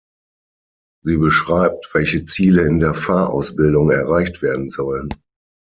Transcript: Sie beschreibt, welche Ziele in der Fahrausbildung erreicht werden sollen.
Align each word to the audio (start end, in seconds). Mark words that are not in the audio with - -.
Sie 1.05 1.17
beschreibt, 1.17 1.87
welche 1.93 2.25
Ziele 2.25 2.63
in 2.63 2.79
der 2.79 2.95
Fahrausbildung 2.95 3.91
erreicht 3.91 4.41
werden 4.41 4.71
sollen. 4.71 5.09